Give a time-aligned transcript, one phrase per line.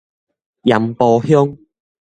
[0.63, 1.59] 鹽埔鄉